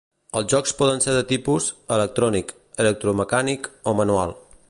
Els 0.39 0.47
jocs 0.53 0.71
poden 0.79 1.03
ser 1.05 1.13
de 1.17 1.21
tipus: 1.31 1.67
electrònic, 1.97 2.55
electromecànic 2.85 3.71
o 3.93 3.97
manual. 4.03 4.35